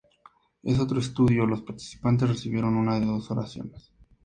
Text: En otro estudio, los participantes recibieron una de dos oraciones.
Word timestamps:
En 0.63 0.79
otro 0.79 0.99
estudio, 0.99 1.45
los 1.45 1.61
participantes 1.61 2.27
recibieron 2.27 2.75
una 2.75 2.99
de 2.99 3.05
dos 3.05 3.29
oraciones. 3.29 3.91